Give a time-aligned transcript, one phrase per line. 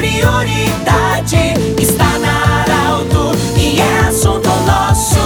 [0.00, 1.36] prioridade
[1.78, 5.20] está na Arauto e é assunto nosso.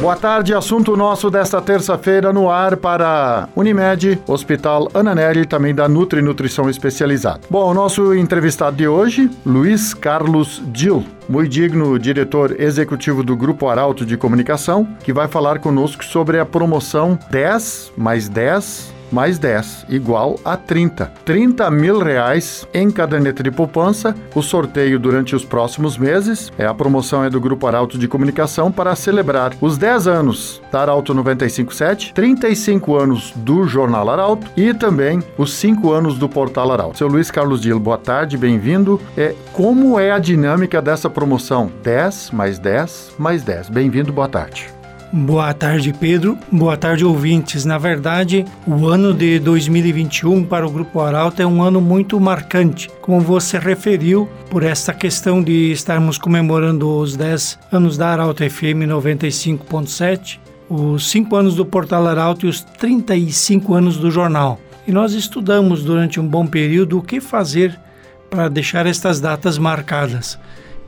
[0.00, 6.20] Boa tarde, assunto nosso desta terça-feira no ar para Unimed, Hospital Ananelli também da Nutri
[6.20, 7.40] Nutrição Especializada.
[7.48, 13.68] Bom, o nosso entrevistado de hoje, Luiz Carlos Dil, muito digno diretor executivo do Grupo
[13.68, 19.86] Arauto de Comunicação, que vai falar conosco sobre a promoção 10 mais 10 mais 10,
[19.88, 21.12] igual a 30.
[21.24, 24.14] 30 mil reais em caderneta de poupança.
[24.34, 26.50] O sorteio durante os próximos meses.
[26.58, 30.80] É a promoção é do Grupo Arauto de Comunicação para celebrar os 10 anos da
[30.80, 36.98] Arauto 957, 35 anos do Jornal Arauto e também os 5 anos do Portal Arauto.
[36.98, 39.00] Seu Luiz Carlos Dilo, boa tarde, bem-vindo.
[39.16, 41.70] É, como é a dinâmica dessa promoção?
[41.82, 43.68] 10 mais 10 mais 10.
[43.68, 44.81] Bem-vindo, boa tarde.
[45.14, 46.38] Boa tarde, Pedro.
[46.50, 47.66] Boa tarde, ouvintes.
[47.66, 52.88] Na verdade, o ano de 2021 para o Grupo Arauto é um ano muito marcante,
[53.02, 58.88] como você referiu, por esta questão de estarmos comemorando os 10 anos da Arauto FM
[58.88, 60.40] 95.7,
[60.70, 64.58] os 5 anos do Portal Arauto e os 35 anos do jornal.
[64.86, 67.78] E nós estudamos durante um bom período o que fazer
[68.30, 70.38] para deixar estas datas marcadas.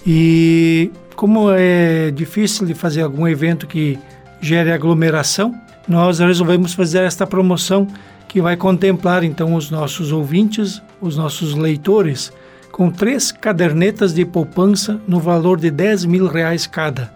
[0.06, 3.98] E como é difícil de fazer algum evento que
[4.40, 5.54] gere aglomeração,
[5.88, 7.86] nós resolvemos fazer esta promoção
[8.28, 12.32] que vai contemplar então os nossos ouvintes, os nossos leitores,
[12.72, 17.12] com três cadernetas de poupança no valor de 10 mil reais cada,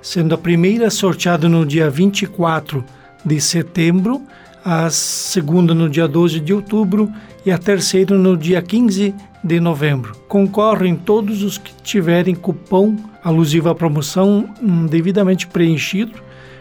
[0.00, 2.84] sendo a primeira sorteada no dia 24
[3.24, 4.22] de setembro,
[4.64, 7.10] a segunda no dia 12 de outubro
[7.44, 10.14] e a terceira no dia 15 de novembro.
[10.28, 16.12] Concorrem todos os que tiverem cupom alusivo à promoção hum, devidamente preenchido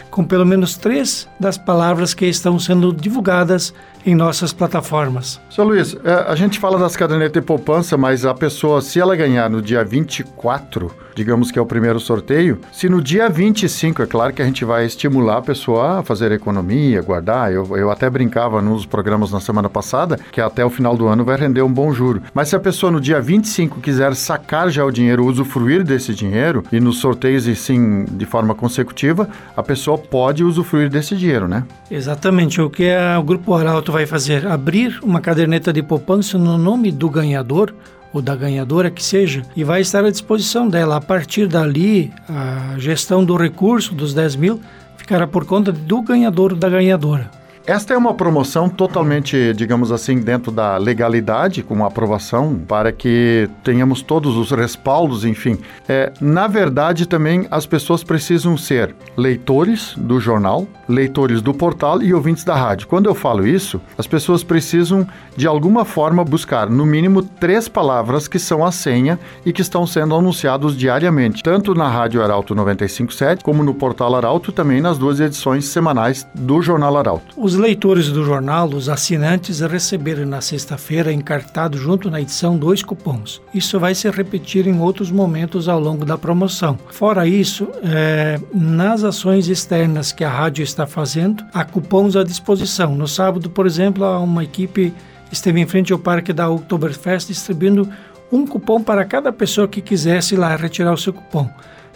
[0.09, 3.73] com pelo menos três das palavras que estão sendo divulgadas
[4.05, 5.39] em nossas plataformas.
[5.49, 9.15] Seu Luiz, é, a gente fala das cadernetas de poupança, mas a pessoa, se ela
[9.15, 14.05] ganhar no dia 24, digamos que é o primeiro sorteio, se no dia 25, é
[14.05, 17.51] claro que a gente vai estimular a pessoa a fazer economia, guardar.
[17.51, 21.25] Eu, eu até brincava nos programas na semana passada que até o final do ano
[21.25, 22.21] vai render um bom juro.
[22.33, 26.63] Mas se a pessoa no dia 25 quiser sacar já o dinheiro, usufruir desse dinheiro,
[26.71, 31.63] e nos sorteios e sim de forma consecutiva, a pessoa pode usufruir desse dinheiro, né?
[31.91, 32.61] Exatamente.
[32.61, 34.47] O que o Grupo Arauto vai fazer?
[34.47, 37.73] Abrir uma caderneta de poupança no nome do ganhador
[38.11, 40.95] ou da ganhadora que seja, e vai estar à disposição dela.
[40.95, 44.59] A partir dali, a gestão do recurso dos 10 mil
[44.97, 47.29] ficará por conta do ganhador ou da ganhadora.
[47.69, 54.01] Esta é uma promoção totalmente, digamos assim, dentro da legalidade, com aprovação, para que tenhamos
[54.01, 55.59] todos os respaldos, enfim.
[55.87, 62.11] É, na verdade, também as pessoas precisam ser leitores do jornal, leitores do portal e
[62.11, 62.87] ouvintes da rádio.
[62.87, 65.07] Quando eu falo isso, as pessoas precisam,
[65.37, 69.85] de alguma forma, buscar, no mínimo, três palavras que são a senha e que estão
[69.85, 75.19] sendo anunciados diariamente, tanto na Rádio Arauto 957, como no portal Arauto, também nas duas
[75.19, 77.35] edições semanais do Jornal Arauto.
[77.37, 83.41] Os leitores do jornal, os assinantes, receberam na sexta-feira encartado junto na edição dois cupons.
[83.53, 86.79] Isso vai se repetir em outros momentos ao longo da promoção.
[86.89, 92.95] Fora isso, é, nas ações externas que a rádio está fazendo, há cupons à disposição.
[92.95, 94.91] No sábado, por exemplo, uma equipe
[95.31, 97.87] esteve em frente ao parque da Oktoberfest distribuindo
[98.31, 101.49] um cupom para cada pessoa que quisesse ir lá retirar o seu cupom.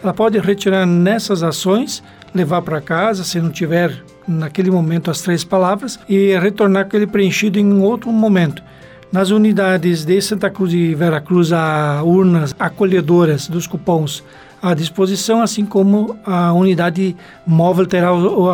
[0.04, 2.04] Ela pode retirar nessas ações,
[2.36, 7.08] levar para casa, se não tiver naquele momento as três palavras, e retornar com ele
[7.08, 8.64] preenchido em outro momento.
[9.12, 14.24] Nas unidades de Santa Cruz e Veracruz, há urnas acolhedoras dos cupons
[14.62, 18.10] à disposição, assim como a unidade móvel terá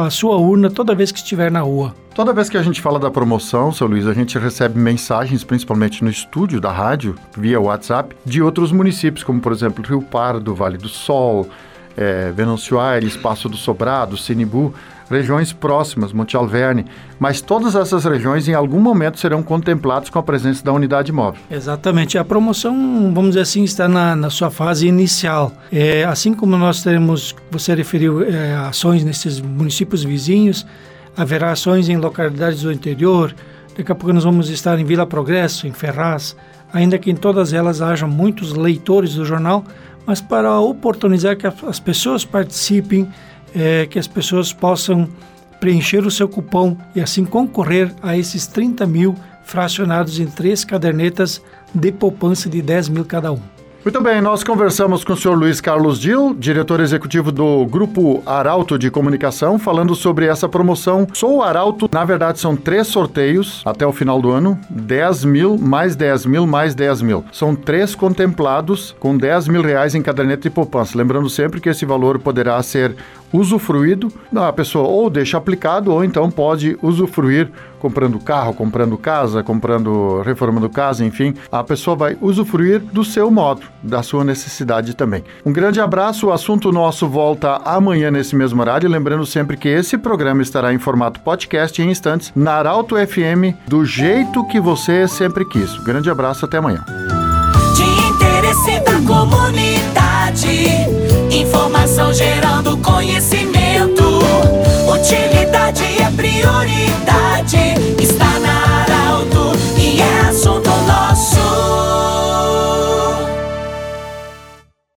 [0.06, 1.94] a sua urna toda vez que estiver na rua.
[2.16, 6.04] Toda vez que a gente fala da promoção, seu Luiz, a gente recebe mensagens, principalmente
[6.04, 10.78] no estúdio da rádio, via WhatsApp, de outros municípios, como por exemplo Rio Pardo, Vale
[10.78, 11.48] do Sol,
[12.00, 14.74] é, Venâncio Aires, Passo do Sobrado, Sinibu,
[15.10, 16.86] regiões próximas, Monte Alverne,
[17.20, 21.42] mas todas essas regiões em algum momento serão contempladas com a presença da unidade móvel.
[21.52, 22.18] Exatamente.
[22.18, 22.74] A promoção,
[23.14, 25.52] vamos dizer assim, está na, na sua fase inicial.
[25.72, 30.66] É, assim como nós teremos, você referiu, é, ações nesses municípios vizinhos,
[31.18, 33.36] haverá ações em localidades do interior,
[33.76, 36.34] daqui a pouco nós vamos estar em Vila Progresso, em Ferraz,
[36.72, 39.66] ainda que em todas elas haja muitos leitores do jornal,
[40.10, 43.08] mas para oportunizar que as pessoas participem,
[43.54, 45.08] é, que as pessoas possam
[45.60, 51.40] preencher o seu cupom e assim concorrer a esses 30 mil fracionados em três cadernetas
[51.76, 53.59] de poupança de 10 mil cada um.
[53.82, 58.78] Muito bem, nós conversamos com o senhor Luiz Carlos Dil, diretor executivo do Grupo Arauto
[58.78, 61.90] de Comunicação, falando sobre essa promoção Sou Arauto.
[61.90, 66.46] Na verdade, são três sorteios até o final do ano: 10 mil, mais 10 mil,
[66.46, 67.24] mais 10 mil.
[67.32, 70.98] São três contemplados com 10 mil reais em caderneta de poupança.
[70.98, 72.98] Lembrando sempre que esse valor poderá ser
[73.32, 77.50] usufruído, a pessoa ou deixa aplicado ou então pode usufruir
[77.80, 83.62] comprando carro, comprando casa, comprando, reformando casa, enfim, a pessoa vai usufruir do seu modo,
[83.82, 85.24] da sua necessidade também.
[85.46, 89.98] Um grande abraço, o assunto nosso volta amanhã nesse mesmo horário, lembrando sempre que esse
[89.98, 95.46] programa estará em formato podcast em instantes na Arauto FM, do jeito que você sempre
[95.46, 95.78] quis.
[95.78, 96.84] Um grande abraço, até amanhã.
[97.76, 100.48] De interesse da comunidade,
[101.32, 103.49] informação gerando conhecimento.